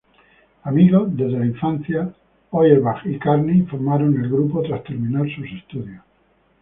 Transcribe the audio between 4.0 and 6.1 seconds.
el grupo tras terminar sus estudios.